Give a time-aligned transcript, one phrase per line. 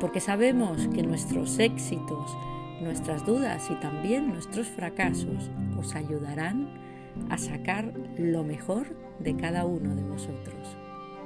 [0.00, 2.36] porque sabemos que nuestros éxitos,
[2.80, 6.68] nuestras dudas y también nuestros fracasos os ayudarán
[7.30, 8.86] a sacar lo mejor
[9.18, 10.76] de cada uno de vosotros.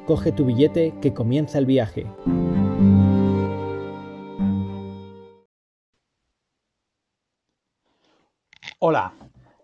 [0.06, 2.06] Coge tu billete que comienza el viaje.
[8.78, 9.12] Hola,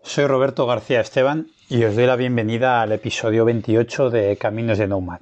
[0.01, 4.87] soy Roberto García Esteban y os doy la bienvenida al episodio 28 de Caminos de
[4.87, 5.19] Nomad,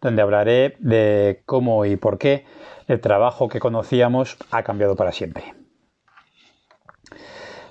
[0.00, 2.44] donde hablaré de cómo y por qué
[2.86, 5.54] el trabajo que conocíamos ha cambiado para siempre.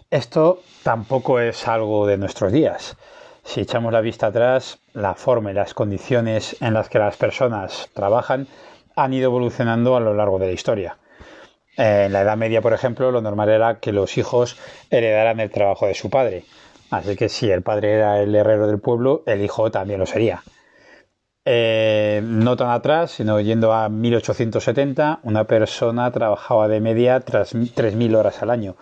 [0.09, 2.95] Esto tampoco es algo de nuestros días.
[3.43, 7.89] Si echamos la vista atrás, la forma y las condiciones en las que las personas
[7.93, 8.47] trabajan
[8.95, 10.97] han ido evolucionando a lo largo de la historia.
[11.77, 14.57] En la Edad Media, por ejemplo, lo normal era que los hijos
[14.89, 16.43] heredaran el trabajo de su padre.
[16.89, 20.41] Así que si el padre era el herrero del pueblo, el hijo también lo sería.
[21.49, 28.41] Eh, no tan atrás, sino yendo a 1870, una persona trabajaba de media 3.000 horas
[28.41, 28.75] al año,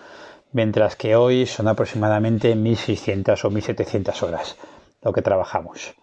[0.52, 4.58] mientras que hoy son aproximadamente 1.600 o 1.700 horas
[5.04, 5.94] lo que trabajamos.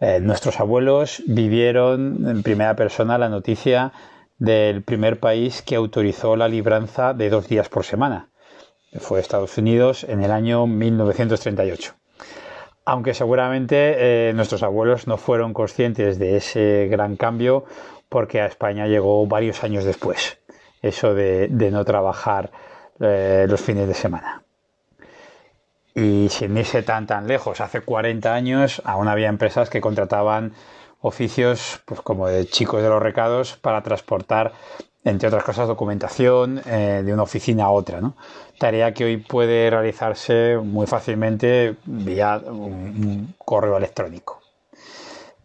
[0.00, 3.94] Eh, nuestros abuelos vivieron en primera persona la noticia
[4.36, 8.28] del primer país que autorizó la libranza de dos días por semana.
[8.98, 11.94] Fue Estados Unidos en el año 1938
[12.84, 17.64] aunque seguramente eh, nuestros abuelos no fueron conscientes de ese gran cambio
[18.08, 20.38] porque a España llegó varios años después,
[20.82, 22.50] eso de, no trabajar
[23.00, 24.42] eh, los fines de semana.
[25.94, 30.52] Y sin irse tan tan lejos, hace 40 años aún había empresas que contrataban
[31.00, 34.52] oficios pues, como de chicos de los recados para transportar
[35.04, 38.00] entre otras cosas, documentación eh, de una oficina a otra.
[38.00, 38.16] ¿no?
[38.58, 44.40] Tarea que hoy puede realizarse muy fácilmente vía un, correo electrónico.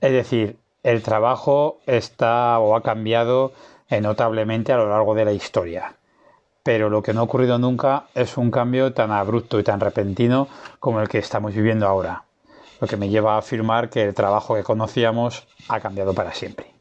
[0.02, 3.52] Es decir, el trabajo está o ha cambiado
[4.02, 5.96] notablemente a lo largo de la historia.
[6.64, 10.48] Pero lo que no ha ocurrido nunca es un cambio tan abrupto y tan repentino
[10.80, 12.24] como el que estamos viviendo ahora.
[12.80, 16.79] Lo que me lleva a afirmar que el trabajo que conocíamos ha cambiado para siempre.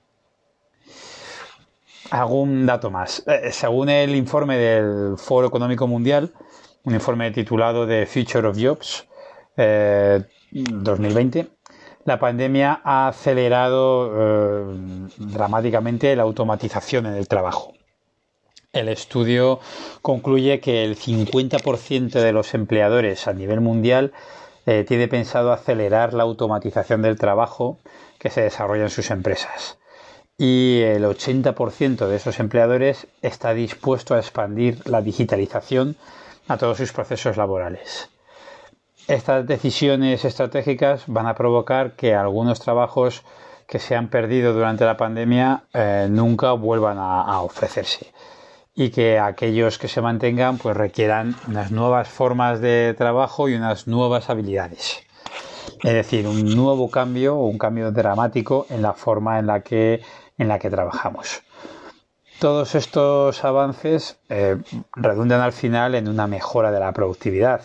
[2.11, 3.23] Algún dato más.
[3.27, 6.33] Eh, según el informe del Foro Económico Mundial,
[6.85, 9.07] un informe titulado The Future of Jobs
[9.57, 11.49] 2020, eh,
[12.05, 17.75] la pandemia ha acelerado eh, dramáticamente la automatización en el trabajo.
[18.73, 19.61] El estudio
[20.01, 24.13] concluye que el 50% de los empleadores a nivel mundial
[24.87, 27.79] tiene pensado acelerar la automatización del trabajo
[28.19, 29.79] que se desarrolla en sus empresas
[30.39, 35.97] y el 80% de esos empleadores está dispuesto a expandir la digitalización
[36.47, 38.09] a todos sus procesos laborales.
[39.09, 43.25] Estas decisiones estratégicas van a provocar que algunos trabajos
[43.67, 48.13] que se han perdido durante la pandemia eh, nunca vuelvan a, ofrecerse
[48.75, 53.89] y que aquellos que se mantengan pues requieran unas nuevas formas de trabajo y unas
[53.89, 55.03] nuevas habilidades.
[55.83, 60.01] Es decir, un nuevo cambio o un cambio dramático en la forma en la que
[60.39, 61.43] en la que trabajamos.
[62.39, 64.57] Todos estos avances eh,
[64.95, 67.63] redundan al final en una mejora de la productividad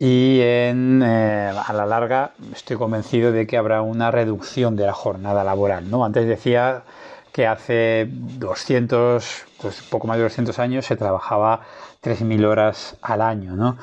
[0.00, 5.44] y eh, a la larga estoy convencido de que habrá una reducción de la jornada
[5.44, 5.90] laboral.
[5.90, 6.04] ¿no?
[6.04, 6.82] Antes decía
[7.32, 11.60] que hace 200, pues poco más de 200 años se trabajaba
[12.02, 13.54] 3.000 horas al año.
[13.54, 13.76] ¿no?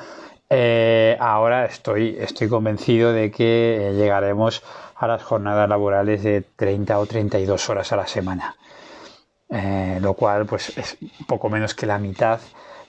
[0.50, 4.62] Eh, ahora estoy, estoy convencido de que llegaremos
[4.98, 8.56] a las jornadas laborales de 30 o 32 horas a la semana.
[9.50, 12.40] Eh, lo cual pues es poco menos que la mitad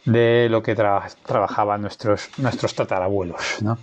[0.04, 3.62] de lo que trabajaban nuestros, nuestros tatarabuelos.
[3.62, 3.78] ¿no?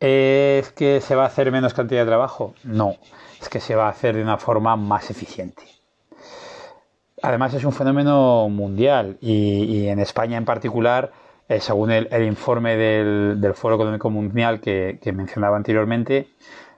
[0.00, 2.54] ¿Es que se va a hacer menos cantidad de trabajo?
[2.64, 2.96] No,
[3.40, 5.62] es que se va a hacer de una forma más eficiente.
[7.22, 11.12] Además es un fenómeno mundial y, en España en particular,
[11.48, 16.28] eh, según el, informe del, Foro Económico Mundial que mencionaba anteriormente,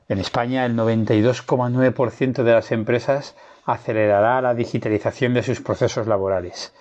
[0.09, 6.73] en España, el 92,9% de las empresas acelerará la digitalización de sus procesos laborales.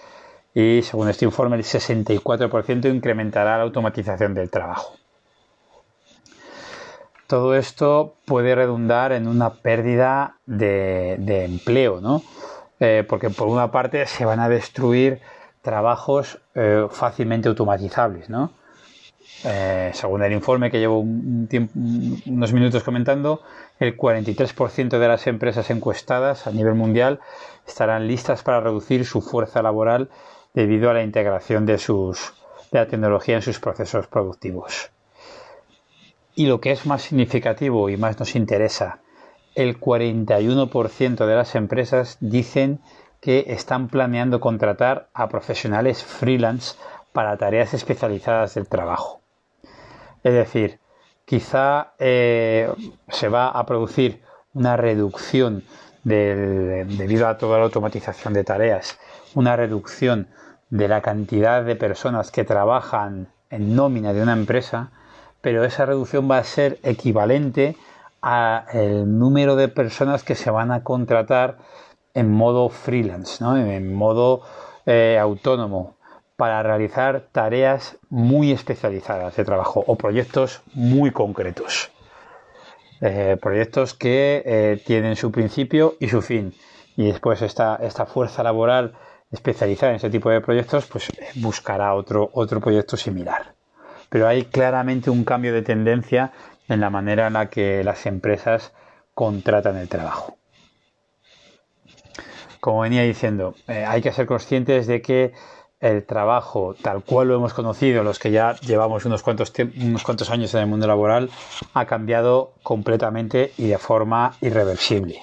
[0.53, 4.95] Y según este informe, el 64% incrementará la automatización del trabajo.
[7.27, 12.23] Todo esto puede redundar en una pérdida de, empleo, ¿no?
[12.79, 15.19] Eh, porque por una parte se van a destruir
[15.61, 18.53] trabajos eh, fácilmente automatizables, ¿no?
[19.43, 23.41] Eh, según el informe que llevo unos minutos comentando,
[23.79, 27.19] el 43% de las empresas encuestadas a nivel mundial
[27.67, 30.09] estarán listas para reducir su fuerza laboral
[30.53, 32.33] debido a la integración de, sus,
[32.71, 34.89] de la tecnología en sus procesos productivos.
[36.33, 38.99] Y lo que es más significativo y más nos interesa,
[39.55, 42.79] el 41% de las empresas dicen
[43.21, 46.75] que están planeando contratar a profesionales freelance
[47.17, 49.21] para tareas especializadas del trabajo.
[50.21, 50.79] Es decir,
[51.25, 52.71] quizá eh,
[53.09, 54.21] se va a producir
[54.53, 55.63] una reducción
[56.03, 58.99] debido a toda la automatización de tareas,
[59.33, 60.27] una reducción
[60.69, 64.91] de la cantidad de personas que trabajan en nómina de una empresa,
[65.41, 67.77] pero esa reducción va a ser equivalente
[68.21, 71.57] al número de personas que se van a contratar
[72.13, 74.43] en modo freelance, en modo
[74.85, 75.96] eh, autónomo,
[76.37, 81.91] para realizar tareas muy especializadas de trabajo o proyectos muy concretos.
[83.01, 86.53] Eh, proyectos que eh, tienen su principio y su fin.
[86.95, 88.93] Y después esta, esta fuerza laboral
[89.31, 93.53] especializada en ese tipo de proyectos, pues buscará otro, otro proyecto similar.
[94.09, 96.31] Pero hay claramente un cambio de tendencia
[96.67, 98.73] en la manera en la que las empresas
[99.13, 100.37] contratan el trabajo.
[102.59, 105.33] Como venía diciendo, eh, hay que ser conscientes de que
[105.79, 109.51] el trabajo tal cual lo hemos conocido, los que ya llevamos unos cuantos,
[110.29, 111.29] años en el mundo laboral,
[111.73, 115.19] ha cambiado completamente y de forma irreversible.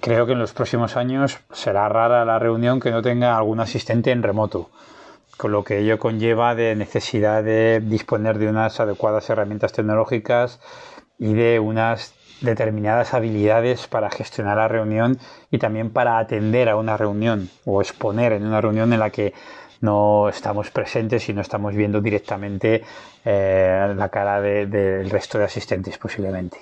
[0.00, 4.10] Creo que en los próximos años será rara la reunión que no tenga algún asistente
[4.10, 4.70] en remoto,
[5.36, 10.60] con lo que ello conlleva de necesidad de disponer de unas adecuadas herramientas tecnológicas
[11.18, 15.18] y de unas determinadas habilidades para gestionar la reunión
[15.50, 19.32] y también para atender a una reunión o exponer en una reunión en la que
[19.80, 22.82] no estamos presentes y no estamos viendo directamente
[23.24, 26.58] eh, la cara del resto de asistentes posiblemente.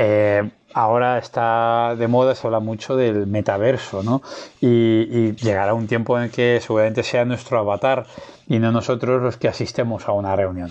[0.00, 4.22] Eh, ahora está de moda, se habla mucho del metaverso, ¿no?
[4.60, 8.06] Y, llegará un tiempo en que seguramente sea nuestro avatar
[8.46, 10.70] y no nosotros los que asistemos a una reunión.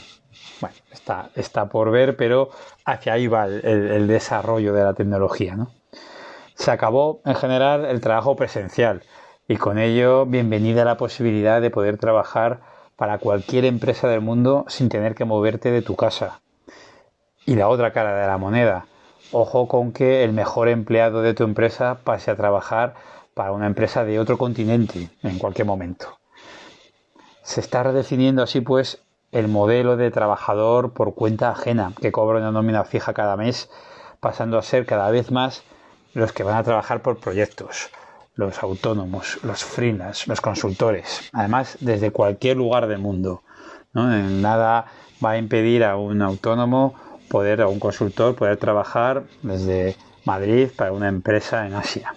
[0.62, 2.50] Bueno, está, está por ver, pero
[2.86, 5.56] hacia ahí va el, desarrollo de la tecnología.
[5.56, 5.72] ¿no?
[6.56, 9.04] Se acabó en general el trabajo presencial
[9.48, 12.62] y con ello bienvenida la posibilidad de poder trabajar
[12.96, 16.42] para cualquier empresa del mundo sin tener que moverte de tu casa.
[17.46, 18.88] Y la otra cara de la moneda,
[19.32, 22.96] ojo con que el mejor empleado de tu empresa pase a trabajar
[23.34, 26.18] para una empresa de otro continente en cualquier momento.
[27.44, 29.02] Se está redefiniendo así pues
[29.32, 33.70] el modelo de trabajador por cuenta ajena que cobra una nómina fija cada mes,
[34.20, 35.64] pasando a ser cada vez más
[36.14, 37.90] los que van a trabajar por proyectos,
[38.36, 43.44] los autónomos, los freelance, los consultores, además desde cualquier lugar del mundo.
[43.94, 44.86] Nada
[45.24, 46.96] va a impedir a un autónomo
[47.30, 52.14] poder, a un consultor, poder trabajar desde Madrid para una empresa en Asia.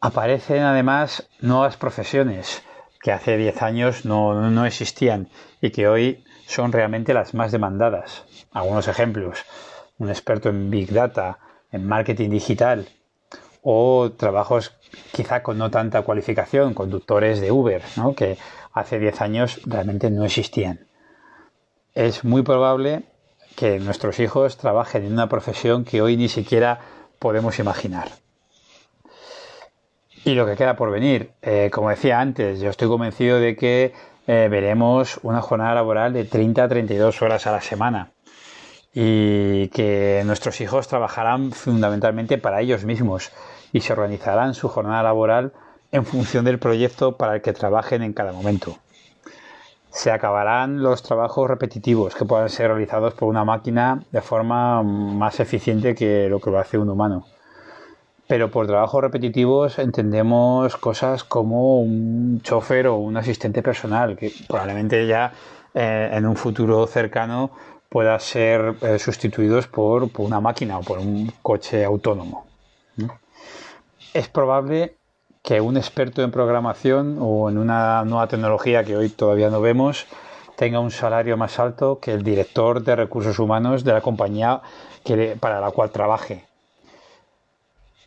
[0.00, 2.62] Aparecen además nuevas profesiones,
[3.00, 5.28] que hace 10 años no, existían
[5.60, 8.24] y que hoy son realmente las más demandadas.
[8.52, 9.44] Algunos ejemplos,
[9.98, 11.38] un experto en Big Data,
[11.72, 12.88] en marketing digital
[13.62, 14.74] o trabajos
[15.12, 17.82] quizá con no tanta cualificación, conductores de Uber,
[18.16, 18.38] que
[18.72, 20.86] hace 10 años realmente no existían.
[21.94, 23.04] Es muy probable
[23.56, 26.80] que nuestros hijos trabajen en una profesión que hoy ni siquiera
[27.18, 28.08] podemos imaginar.
[30.24, 33.94] Y lo que queda por venir, eh, como decía antes, yo estoy convencido de que
[34.26, 38.12] eh, veremos una jornada laboral de 30 a 32 horas a la semana
[38.92, 43.30] y que nuestros hijos trabajarán fundamentalmente para ellos mismos
[43.72, 45.52] y se organizarán su jornada laboral
[45.92, 48.76] en función del proyecto para el que trabajen en cada momento.
[49.90, 55.40] Se acabarán los trabajos repetitivos que puedan ser realizados por una máquina de forma más
[55.40, 57.26] eficiente que lo que lo hace un humano.
[58.30, 65.04] Pero por trabajos repetitivos entendemos cosas como un chofer o un asistente personal, que probablemente
[65.08, 65.32] ya
[65.74, 67.50] eh, en un futuro cercano
[67.88, 72.46] pueda ser eh, sustituidos por, una máquina o por un coche autónomo.
[74.14, 74.94] Es probable
[75.42, 80.06] que un experto en programación o en una nueva tecnología que hoy todavía no vemos
[80.54, 84.60] tenga un salario más alto que el director de recursos humanos de la compañía
[85.40, 86.49] para la cual trabaje.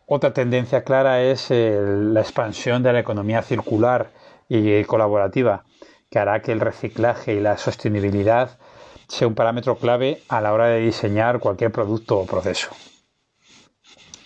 [0.05, 4.11] Otra tendencia clara es la expansión de la economía circular
[4.49, 5.63] y colaborativa,
[6.09, 8.59] que hará que el reciclaje y la sostenibilidad
[9.07, 12.69] sea un parámetro clave a la hora de diseñar cualquier producto o proceso.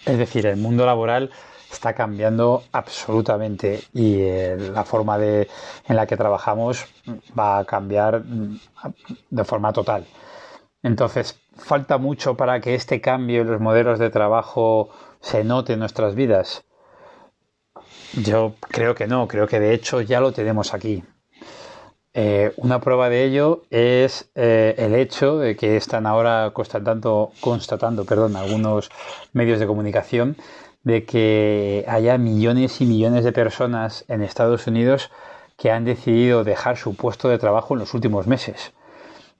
[0.05, 1.31] Es decir, el mundo laboral
[1.71, 5.47] está cambiando absolutamente y eh, la forma de,
[5.87, 6.85] en la que trabajamos
[7.37, 8.59] va a cambiar mm,
[9.29, 10.05] de forma total.
[10.81, 14.89] Entonces, falta mucho para que este cambio en los modelos de trabajo
[15.21, 16.63] se note en nuestras vidas.
[18.13, 21.03] Yo creo que no, creo que de hecho ya lo tenemos aquí.
[22.13, 28.05] Eh, una prueba de ello es eh, el hecho de que están ahora constatando, constatando
[28.05, 28.89] perdón, algunos
[29.33, 30.35] medios de comunicación
[30.83, 35.11] de que haya millones y millones de personas en Estados Unidos
[35.57, 38.73] que han decidido dejar su puesto de trabajo en los últimos meses,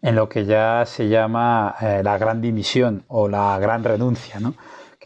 [0.01, 4.53] en lo que ya se llama eh, la gran dimisión o la gran renuncia, ¿no?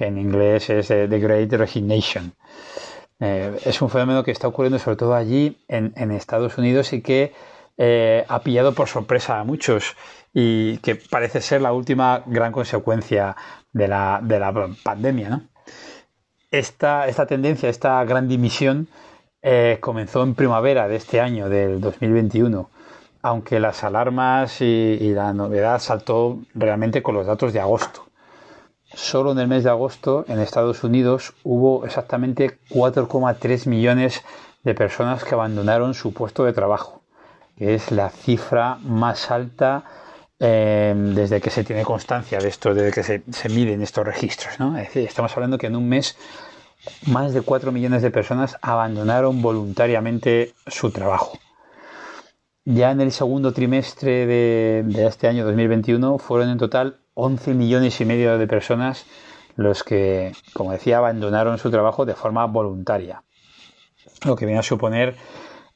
[0.01, 2.34] En inglés es The Great Resignation.
[3.20, 7.34] es un fenómeno que está ocurriendo sobre todo allí en, Estados Unidos y que
[7.77, 9.96] eh, ha pillado por sorpresa a muchos
[10.34, 13.36] y que parece ser la última gran consecuencia
[13.74, 15.41] de la, de la pandemia.
[16.51, 18.88] Esta, esta, tendencia, esta gran dimisión,
[19.41, 22.70] eh, comenzó en primavera de este año, del 2021,
[23.22, 28.11] aunque las alarmas y, y, la novedad saltó realmente con los datos de agosto.
[28.94, 34.22] Solo en el mes de agosto en Estados Unidos hubo exactamente 4,3 millones
[34.64, 37.02] de personas que abandonaron su puesto de trabajo
[37.62, 39.84] que es la cifra más alta
[40.40, 44.56] eh, desde que se tiene constancia de esto, desde que se, miden estos registros.
[44.56, 46.18] Es decir, estamos hablando que en un mes
[47.06, 51.38] más de 4 millones de personas abandonaron voluntariamente su trabajo.
[52.66, 58.06] Ya en el segundo trimestre de, este año 2021 fueron en total 11 millones y
[58.06, 59.06] medio de personas
[59.56, 63.24] los que, como decía, abandonaron su trabajo de forma voluntaria.
[64.25, 65.15] Lo que viene a suponer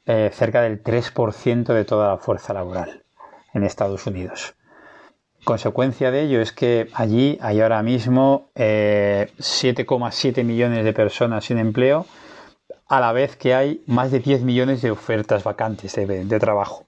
[0.06, 3.04] eh, cerca del 3% de toda la fuerza laboral
[3.52, 4.54] en Estados Unidos.
[5.44, 11.58] Consecuencia de ello es que allí hay ahora mismo 7,7 eh, millones de personas sin
[11.58, 12.06] empleo,
[12.88, 16.86] a la vez que hay más de 10 millones de ofertas vacantes de trabajo.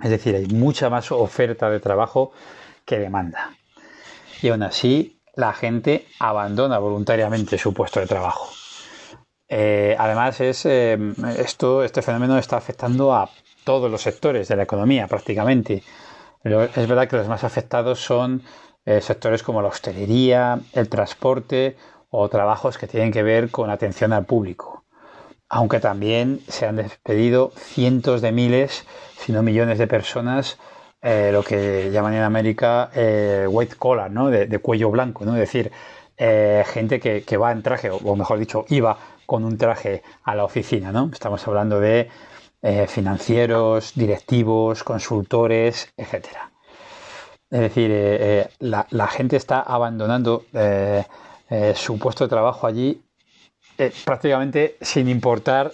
[0.00, 2.32] Es decir, hay mucha más oferta de trabajo
[2.88, 3.52] que demanda.
[4.40, 8.48] Y aún así, la gente abandona voluntariamente su puesto de trabajo.
[9.46, 10.98] Eh, además, es, eh,
[11.36, 13.28] esto, este fenómeno está afectando a
[13.62, 15.82] todos los sectores de la economía prácticamente.
[16.42, 18.42] es verdad que los más afectados son
[18.86, 21.76] eh, sectores como la hostelería, el transporte
[22.08, 24.84] o trabajos que tienen que ver con atención al público.
[25.50, 28.86] Aunque también se han despedido cientos de miles,
[29.18, 30.58] si no millones de personas,
[31.02, 32.90] lo que llaman en América
[33.48, 34.30] white collar, ¿no?
[34.30, 35.34] de, cuello blanco, ¿no?
[35.34, 35.70] es decir,
[36.18, 40.90] gente que, va en traje, o mejor dicho, iba con un traje a la oficina,
[40.90, 41.10] ¿no?
[41.12, 42.08] Estamos hablando de
[42.60, 46.50] eh, financieros, directivos, consultores, etcétera.
[47.50, 50.44] Es decir, eh, eh, la, gente está abandonando
[51.74, 53.02] su puesto de trabajo allí
[54.04, 55.72] prácticamente sin importar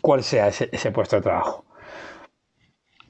[0.00, 1.64] cuál sea ese, puesto de trabajo.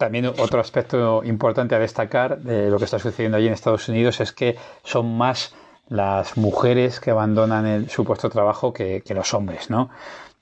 [0.03, 4.19] También otro aspecto importante a destacar de lo que está sucediendo allí en Estados Unidos
[4.19, 5.55] es que son más
[5.89, 9.91] las mujeres que abandonan el, su puesto de trabajo que, los hombres, ¿no?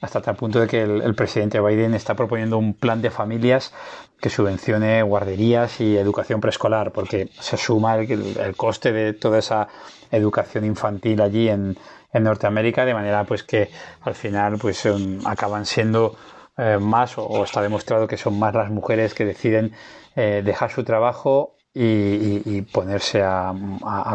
[0.00, 3.74] Hasta tal punto de que el, presidente Biden está proponiendo un plan de familias
[4.18, 9.68] que subvencione guarderías y educación preescolar, porque se suma el, coste de toda esa
[10.10, 11.76] educación infantil allí en,
[12.14, 14.88] Norteamérica, de manera pues que al final pues
[15.26, 16.16] acaban siendo
[16.56, 19.72] eh, más o, está demostrado que son más las mujeres que deciden
[20.16, 23.54] eh, dejar su trabajo y, ponerse a,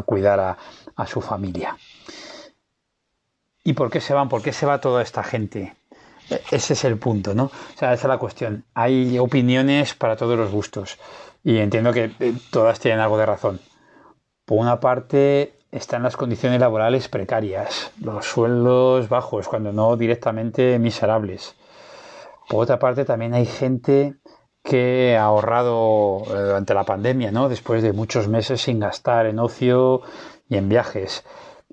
[0.06, 0.58] cuidar
[0.96, 1.78] a, su familia.
[3.64, 4.30] ¿Y por qué se van?
[4.30, 5.76] ¿Por qué se va toda esta gente?
[6.30, 7.46] E, ese es el punto, ¿no?
[7.46, 8.66] O sea, esa es la cuestión.
[8.74, 11.00] Hay opiniones para todos los gustos
[11.44, 13.60] y entiendo que eh, todas tienen algo de razón.
[14.46, 21.56] Por una parte están las condiciones laborales precarias, los sueldos bajos, cuando no directamente miserables.
[22.48, 24.16] Por otra parte también hay gente
[24.64, 27.50] que ha ahorrado eh, durante la pandemia, ¿no?
[27.50, 30.02] Después de muchos meses sin gastar en ocio
[30.50, 31.24] y en viajes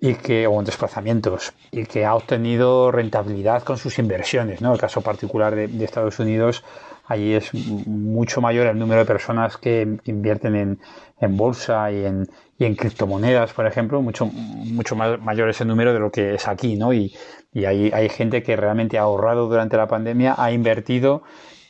[0.04, 4.73] y que o en desplazamientos y que ha obtenido rentabilidad con sus inversiones, ¿no?
[4.73, 6.64] El caso particular de, Estados Unidos
[7.06, 10.80] allí es mucho mayor el número de personas que invierten en,
[11.21, 12.28] en bolsa y en,
[12.59, 16.49] y en criptomonedas, por ejemplo, mucho, mucho más mayor ese número de lo que es
[16.49, 16.92] aquí, ¿no?
[16.92, 17.14] Y,
[17.54, 21.23] y hay, hay gente que realmente ha ahorrado durante la pandemia, ha invertido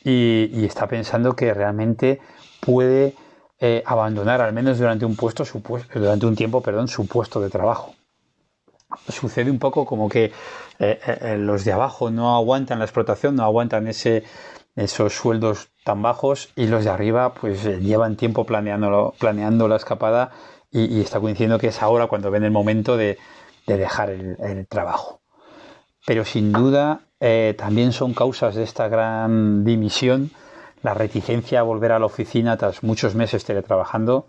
[0.03, 2.19] y, está pensando que realmente
[2.61, 3.13] puede
[3.59, 5.61] eh, abandonar al menos durante un puesto su
[5.93, 7.93] durante un tiempo perdón su puesto de trabajo
[9.07, 10.31] sucede un poco como que
[10.79, 14.23] eh, eh, los de abajo no aguantan la explotación no aguantan ese
[14.75, 20.31] esos sueldos tan bajos y los de arriba pues llevan tiempo planeando planeando la escapada
[20.71, 23.19] y, está coincidiendo que es ahora cuando ven el momento de,
[23.67, 25.21] dejar el trabajo.
[26.05, 30.31] Pero sin duda eh, también son causas de esta gran dimisión
[30.81, 34.27] la reticencia a volver a la oficina tras muchos meses teletrabajando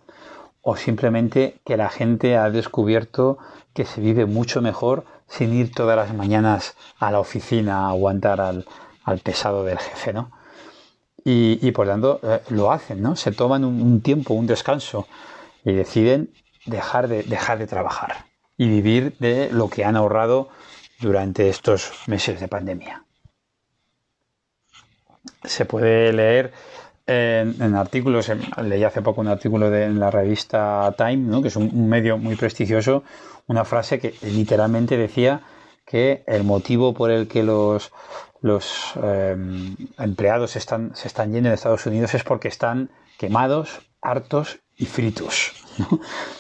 [0.64, 3.38] o simplemente que la gente ha descubierto
[3.74, 8.40] que se vive mucho mejor sin ir todas las mañanas a la oficina a aguantar
[8.40, 8.66] al,
[9.22, 10.32] pesado del jefe, ¿no?
[11.26, 13.16] Y, por tanto eh, lo hacen, ¿no?
[13.16, 15.06] Se toman un, tiempo, un descanso
[15.64, 16.30] y deciden
[16.66, 20.48] dejar de, dejar de trabajar y vivir de lo que han ahorrado
[21.00, 23.04] durante estos meses de pandemia.
[25.44, 26.52] Se puede leer
[27.06, 28.30] en, artículos,
[28.62, 31.42] leí hace poco un artículo de, en la revista Time, ¿no?
[31.42, 33.04] que es un, medio muy prestigioso,
[33.46, 35.42] una frase que literalmente decía
[35.86, 37.92] que el motivo por el que los,
[38.40, 44.60] los em, empleados están, se están yendo de Estados Unidos es porque están quemados, hartos
[44.76, 45.52] y fritos.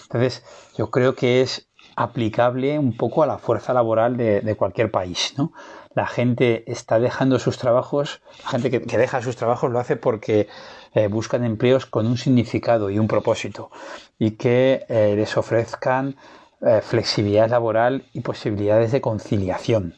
[0.04, 0.44] Entonces,
[0.78, 5.34] yo creo que es aplicable un poco a la fuerza laboral de, de cualquier país.
[5.36, 5.52] ¿no?
[5.94, 10.48] La gente está dejando sus trabajos, la gente que, deja sus trabajos lo hace porque
[10.92, 13.70] eh, buscan empleos con un significado y un propósito
[14.18, 16.16] y que eh, les ofrezcan
[16.60, 19.94] eh, flexibilidad laboral y posibilidades de conciliación.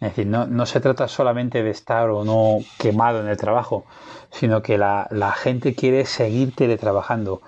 [0.00, 3.84] Es decir, no, se trata solamente de estar o no quemado en el trabajo,
[4.32, 7.40] sino que la, gente quiere seguir teletrabajando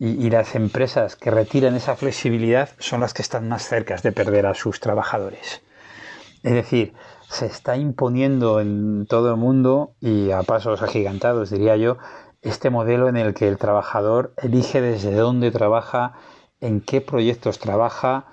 [0.00, 4.10] y, y las empresas que retiran esa flexibilidad son las que están más cerca de
[4.10, 5.62] perder a sus trabajadores.
[6.42, 6.92] Es decir,
[7.32, 11.96] se está imponiendo en todo el mundo y a pasos agigantados, diría yo,
[12.42, 16.12] este modelo en el que el trabajador elige desde dónde trabaja,
[16.60, 18.26] en qué proyectos trabaja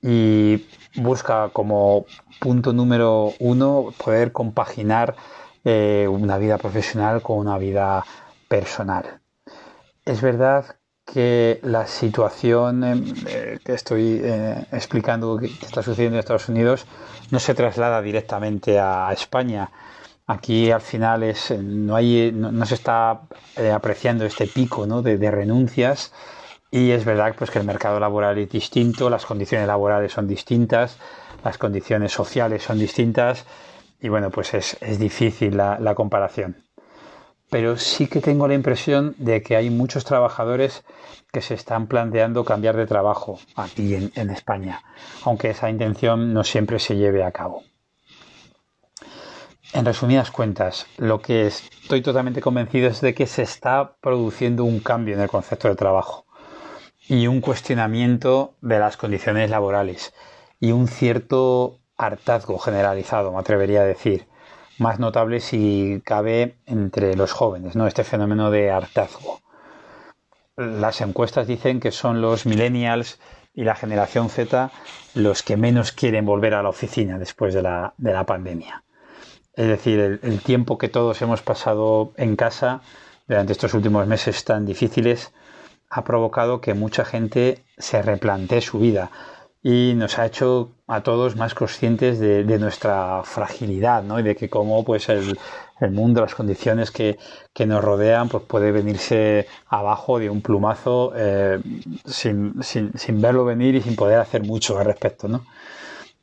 [0.00, 2.06] y busca como
[2.38, 5.16] punto número uno poder compaginar
[5.64, 8.04] eh, una vida profesional con una vida
[8.46, 9.20] personal.
[10.04, 12.82] Es verdad que la situación
[13.26, 16.86] eh, que estoy eh, explicando que está sucediendo en Estados Unidos
[17.30, 19.70] no se traslada directamente a España.
[20.26, 23.22] Aquí al final es, no, hay, no, se está
[23.56, 26.12] eh, apreciando este pico de, renuncias.
[26.70, 30.98] Y es verdad pues, que el mercado laboral es distinto, las condiciones laborales son distintas,
[31.44, 33.44] las condiciones sociales son distintas.
[34.00, 36.63] Y bueno, pues es, difícil la comparación
[37.54, 40.82] pero sí que tengo la impresión de que hay muchos trabajadores
[41.30, 44.82] que se están planteando cambiar de trabajo aquí en, España,
[45.22, 47.62] aunque esa intención no siempre se lleve a cabo.
[49.72, 54.80] En resumidas cuentas, lo que estoy totalmente convencido es de que se está produciendo un
[54.80, 56.26] cambio en el concepto de trabajo
[57.06, 60.12] y un cuestionamiento de las condiciones laborales
[60.58, 64.26] y un cierto hartazgo generalizado, me atrevería a decir,
[64.78, 67.86] más notable si cabe entre los jóvenes, ¿no?
[67.86, 69.40] Este fenómeno de hartazgo.
[70.56, 73.18] Las encuestas dicen que son los millennials
[73.54, 74.70] y la generación Z
[75.14, 78.82] los que menos quieren volver a la oficina después de la, pandemia.
[79.54, 82.82] Es decir, el, el, tiempo que todos hemos pasado en casa
[83.28, 85.32] durante estos últimos meses tan difíciles
[85.88, 89.10] ha provocado que mucha gente se replantee su vida,
[89.66, 94.20] y nos ha hecho a todos más conscientes de, nuestra fragilidad ¿no?
[94.20, 95.38] y de que cómo pues el,
[95.90, 97.18] mundo, las condiciones que,
[97.66, 101.58] nos rodean pues puede venirse abajo de un plumazo eh,
[102.04, 102.52] sin,
[103.22, 105.28] verlo venir y sin poder hacer mucho al respecto.
[105.28, 105.46] ¿no?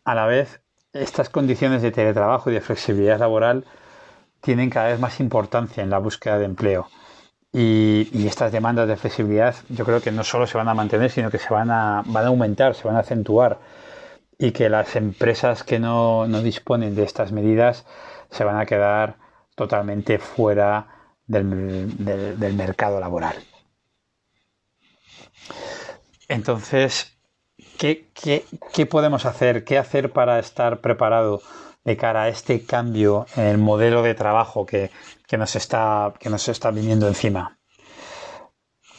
[0.05, 0.61] A la vez,
[0.93, 3.65] estas condiciones de teletrabajo y de flexibilidad laboral
[4.39, 6.89] tienen cada vez más importancia en la búsqueda de empleo.
[7.53, 11.29] Y, estas demandas de flexibilidad yo creo que no solo se van a mantener, sino
[11.29, 13.59] que se van a, van a aumentar, se van a acentuar
[14.41, 17.85] y que las empresas que no, disponen de estas medidas
[18.31, 19.17] se van a quedar
[19.55, 20.87] totalmente fuera
[21.27, 21.45] del,
[22.55, 23.35] mercado laboral.
[26.27, 27.15] Entonces,
[27.77, 29.63] ¿qué, ¿qué, podemos hacer?
[29.63, 31.43] ¿Qué hacer para estar preparado
[31.83, 34.89] de cara a este cambio en el modelo de trabajo que,
[35.31, 37.57] que nos está, que nos está viniendo encima.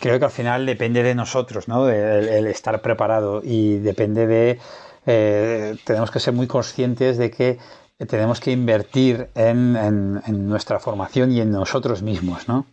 [0.00, 1.90] Creo que al final depende de nosotros, ¿no?
[1.90, 4.58] El, estar preparado y depende de...
[5.04, 7.58] Eh, tenemos que ser muy conscientes de que
[8.08, 12.64] tenemos que invertir en, nuestra formación y en nosotros mismos, ¿no?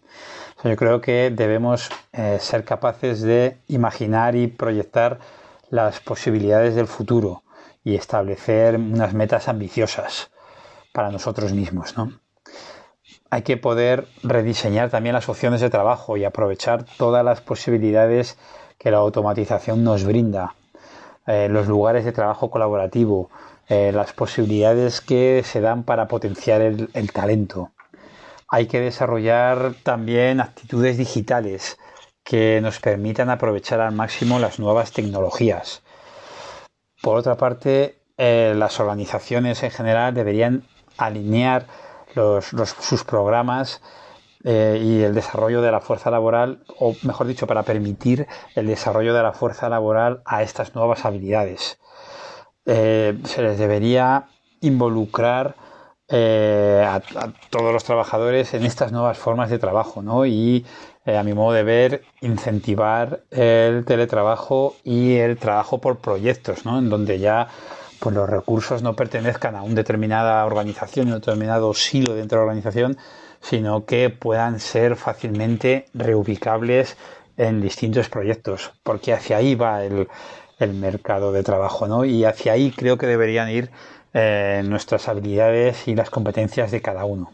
[0.63, 5.19] yo creo que debemos eh, ser capaces de imaginar y proyectar
[5.69, 7.43] las posibilidades del futuro
[7.84, 10.32] y establecer unas metas ambiciosas
[10.93, 12.13] para nosotros mismos, ¿no?
[13.30, 18.38] Hay que poder rediseñar también las opciones de trabajo y aprovechar todas las posibilidades
[18.78, 20.56] que la automatización nos brinda,
[21.28, 23.30] eh, los lugares de trabajo colaborativo,
[23.68, 27.72] eh, las posibilidades que se dan para potenciar el, talento.
[28.48, 31.78] Hay que desarrollar también actitudes digitales
[32.24, 35.84] que nos permitan aprovechar al máximo las nuevas tecnologías.
[37.02, 40.63] Por otra parte, eh, las organizaciones en general deberían
[40.98, 41.68] alinear
[42.13, 43.82] sus programas
[44.43, 49.13] eh, y el desarrollo de la fuerza laboral, o mejor dicho, para permitir el desarrollo
[49.13, 51.80] de la fuerza laboral a estas nuevas habilidades.
[52.65, 54.28] Eh, se les debería
[54.62, 55.56] involucrar
[56.12, 57.02] a,
[57.52, 60.26] todos los trabajadores en estas nuevas formas de trabajo, ¿no?
[60.26, 60.65] Y
[61.06, 66.80] a mi modo de ver, incentivar el teletrabajo y el trabajo por proyectos, ¿no?
[66.80, 67.48] En donde ya
[68.00, 72.52] pues los recursos no pertenezcan a una determinada organización, un determinado silo dentro de la
[72.52, 72.98] organización,
[73.42, 76.98] sino que puedan ser fácilmente reubicables
[77.38, 80.08] en distintos proyectos, porque hacia ahí va el,
[80.74, 82.04] mercado de trabajo, ¿no?
[82.04, 83.72] Y hacia ahí creo que deberían ir
[84.14, 87.32] eh, nuestras habilidades y las competencias de cada uno.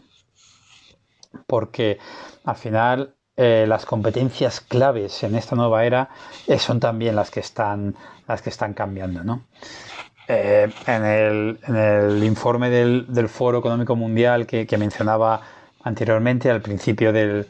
[1.48, 1.98] Porque
[2.44, 6.08] al final eh, las competencias claves en esta nueva era
[6.46, 7.96] eh, son también las que están,
[8.28, 9.44] las que están cambiando, ¿no?
[10.28, 15.40] Eh, en, el, informe del, Foro Económico Mundial que, mencionaba
[15.82, 17.46] anteriormente al principio del,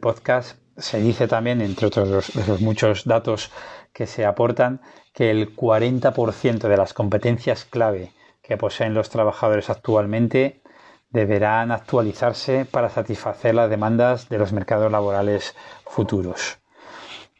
[0.00, 3.50] podcast, se dice también, entre otros de los muchos datos
[3.92, 4.80] que se aportan,
[5.12, 10.62] que el 40% de las competencias clave que poseen los trabajadores actualmente
[11.10, 15.54] deberán actualizarse para satisfacer las demandas de los mercados laborales
[15.84, 16.58] futuros.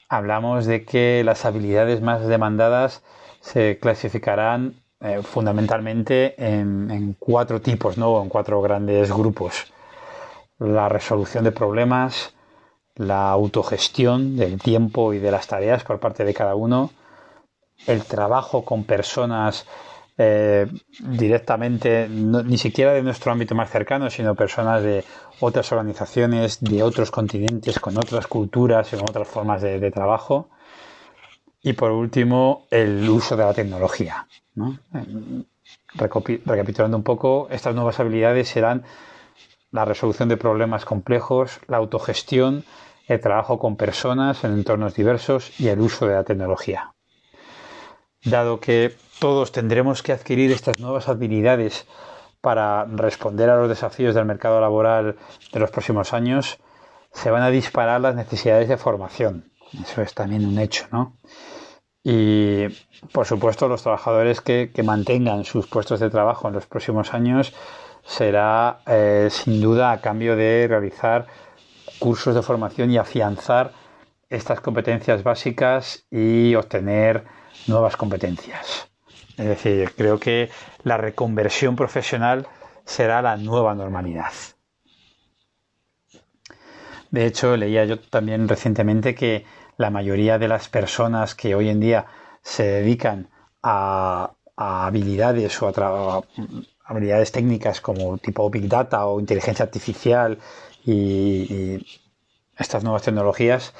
[0.08, 3.02] Hablamos de que las habilidades más demandadas
[3.42, 8.22] se clasificarán eh, fundamentalmente en, cuatro tipos, ¿no?
[8.22, 9.72] en cuatro grandes grupos.
[10.58, 12.34] La resolución de problemas,
[12.94, 16.90] la autogestión del tiempo y de las tareas por parte de cada uno,
[17.88, 19.66] el trabajo con personas
[20.16, 20.68] eh,
[21.00, 25.04] directamente, ni siquiera de nuestro ámbito más cercano, sino personas de
[25.40, 30.48] otras organizaciones, de otros continentes, con otras culturas y con otras formas de trabajo
[31.62, 34.26] y por último, el uso de la tecnología.
[35.94, 38.84] Recapitulando un poco, estas nuevas habilidades serán
[39.70, 42.64] la resolución de problemas complejos, la autogestión,
[43.06, 46.92] el trabajo con personas en entornos diversos y el uso de la tecnología.
[48.24, 51.86] Dado que todos tendremos que adquirir estas nuevas habilidades
[52.40, 55.16] para responder a los desafíos del mercado laboral
[55.52, 56.58] de los próximos años,
[57.12, 59.51] se van a disparar las necesidades de formación.
[59.80, 61.16] Eso es también un hecho, ¿no?
[62.04, 62.66] Y,
[63.12, 67.54] por supuesto, los trabajadores que, mantengan sus puestos de trabajo en los próximos años
[68.04, 71.26] será, eh, sin duda, a cambio de realizar
[71.98, 73.72] cursos de formación y afianzar
[74.28, 77.24] estas competencias básicas y obtener
[77.68, 78.88] nuevas competencias.
[79.36, 80.50] Es decir, creo que
[80.82, 82.48] la reconversión profesional
[82.84, 84.32] será la nueva normalidad.
[87.10, 89.44] De hecho, leía yo también recientemente que
[89.82, 92.06] la mayoría de las personas que hoy en día
[92.42, 93.28] se dedican
[93.62, 96.22] a, habilidades o a,
[96.84, 100.38] habilidades técnicas como tipo Big Data o inteligencia artificial
[100.86, 101.84] y,
[102.58, 103.74] estas nuevas tecnologías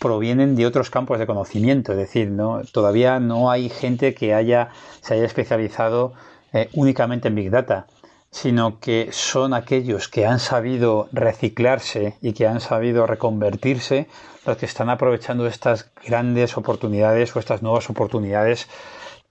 [0.00, 2.62] provienen de otros campos de conocimiento, es decir, ¿no?
[2.72, 4.70] todavía no hay gente que haya,
[5.02, 6.14] se haya especializado
[6.52, 7.86] eh, únicamente en Big Data
[8.34, 14.08] sino que son aquellos que han sabido reciclarse y que han sabido reconvertirse
[14.44, 18.68] los que están aprovechando estas grandes oportunidades o estas nuevas oportunidades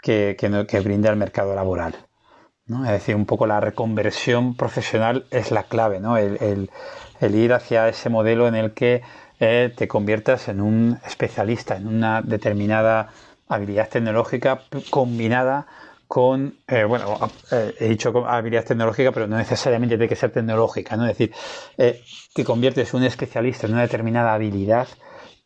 [0.01, 0.37] que,
[0.81, 1.97] brinda el mercado laboral.
[2.65, 6.15] Es decir, un poco la reconversión profesional es la clave, ¿no?
[6.15, 6.69] el,
[7.19, 9.01] ir hacia ese modelo en el que
[9.41, 13.09] eh, te conviertas en un especialista, en una determinada
[13.49, 15.67] habilidad tecnológica combinada
[16.07, 17.17] con, eh, bueno,
[17.51, 21.03] eh, he dicho habilidad tecnológica, pero no necesariamente tiene que ser tecnológica, ¿no?
[21.05, 21.35] Es decir,
[21.77, 24.87] eh, te conviertes en un especialista en una determinada habilidad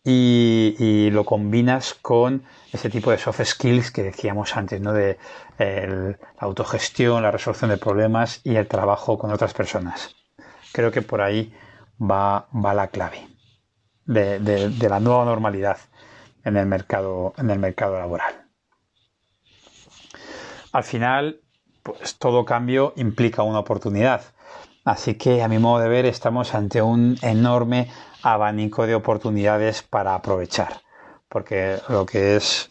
[0.03, 4.93] y, lo combinas con ese tipo de soft skills que decíamos antes, ¿no?
[4.93, 5.17] De
[5.57, 10.15] la autogestión, la resolución de problemas y el trabajo con otras personas.
[10.71, 11.53] Creo que por ahí
[11.99, 13.27] va, va la clave
[14.05, 15.77] de, de la nueva normalidad
[16.43, 18.46] en el mercado, en el mercado laboral.
[20.77, 21.41] Al final,
[21.81, 24.21] pues todo cambio implica una oportunidad.
[24.85, 27.89] Así que a mi modo de ver estamos ante un enorme
[28.21, 30.81] abanico de oportunidades para aprovechar.
[31.29, 32.69] Porque lo que es,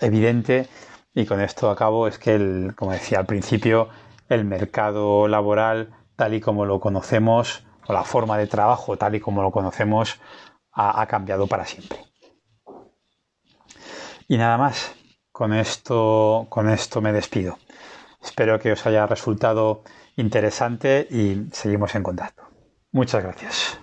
[0.00, 0.68] evidente,
[1.12, 3.88] y con esto acabo, es que, como decía al principio,
[4.28, 9.20] el mercado laboral, tal y como lo conocemos, o la forma de trabajo, tal y
[9.20, 10.20] como lo conocemos,
[10.70, 11.98] ha cambiado para siempre.
[14.28, 14.94] Y nada más.
[15.38, 17.60] Con esto, con esto me despido.
[18.20, 19.84] Espero que os haya resultado
[20.16, 22.42] interesante y seguimos en contacto.
[22.90, 23.78] Muchas gracias.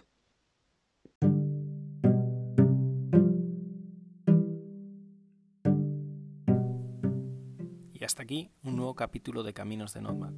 [7.93, 10.33] Y hasta aquí un nuevo capítulo de Caminos de Nomad,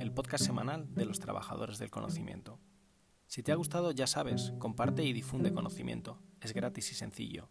[0.00, 2.58] el podcast semanal de los trabajadores del conocimiento.
[3.26, 6.22] Si te ha gustado, ya sabes, comparte y difunde conocimiento.
[6.40, 7.50] Es gratis y sencillo.